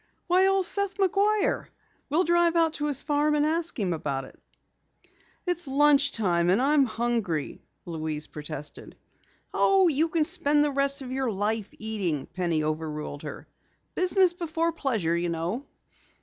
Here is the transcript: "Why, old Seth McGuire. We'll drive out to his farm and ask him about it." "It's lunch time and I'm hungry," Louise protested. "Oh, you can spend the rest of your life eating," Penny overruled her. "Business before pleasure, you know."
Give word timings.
"Why, 0.25 0.47
old 0.47 0.65
Seth 0.65 0.97
McGuire. 0.97 1.67
We'll 2.09 2.23
drive 2.23 2.55
out 2.55 2.73
to 2.73 2.87
his 2.87 3.03
farm 3.03 3.35
and 3.35 3.45
ask 3.45 3.77
him 3.79 3.93
about 3.93 4.25
it." 4.25 4.39
"It's 5.45 5.67
lunch 5.67 6.11
time 6.11 6.49
and 6.49 6.59
I'm 6.59 6.85
hungry," 6.87 7.61
Louise 7.85 8.25
protested. 8.25 8.95
"Oh, 9.53 9.89
you 9.89 10.09
can 10.09 10.23
spend 10.23 10.63
the 10.63 10.71
rest 10.71 11.03
of 11.03 11.11
your 11.11 11.29
life 11.31 11.69
eating," 11.77 12.25
Penny 12.25 12.63
overruled 12.63 13.21
her. 13.21 13.47
"Business 13.93 14.33
before 14.33 14.71
pleasure, 14.71 15.15
you 15.15 15.29
know." 15.29 15.67